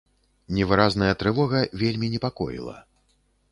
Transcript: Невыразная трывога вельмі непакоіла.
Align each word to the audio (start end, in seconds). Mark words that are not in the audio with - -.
Невыразная 0.55 1.11
трывога 1.25 1.61
вельмі 1.83 2.11
непакоіла. 2.17 2.77